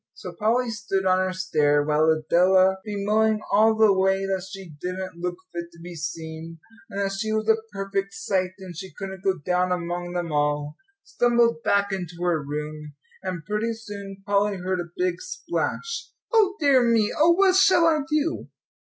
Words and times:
So 0.15 0.33
Polly 0.33 0.71
stood 0.71 1.05
on 1.05 1.19
her 1.19 1.31
stair 1.31 1.83
while 1.83 2.09
Adela, 2.09 2.77
bemoaning 2.83 3.39
all 3.51 3.75
the 3.75 3.93
way 3.93 4.25
that 4.25 4.43
she 4.49 4.67
didn't 4.81 5.19
look 5.19 5.35
fit 5.53 5.65
to 5.73 5.79
be 5.79 5.93
seen, 5.93 6.57
and 6.89 6.99
that 6.99 7.11
she 7.11 7.31
was 7.31 7.47
a 7.47 7.61
perfect 7.71 8.11
sight, 8.15 8.53
and 8.57 8.75
she 8.75 8.91
couldn't 8.91 9.23
go 9.23 9.37
down 9.37 9.71
among 9.71 10.13
them 10.13 10.31
all, 10.31 10.75
stumbled 11.03 11.61
back 11.61 11.91
into 11.91 12.15
her 12.23 12.41
room. 12.43 12.95
And 13.21 13.45
pretty 13.45 13.73
soon 13.73 14.23
Polly 14.25 14.57
heard 14.57 14.79
a 14.79 14.89
big 14.97 15.21
splash. 15.21 16.09
"O 16.33 16.55
dear 16.59 16.81
me 16.83 17.13
oh, 17.15 17.33
what 17.33 17.55
shall 17.55 17.85
I 17.85 17.99
do?" 18.09 18.47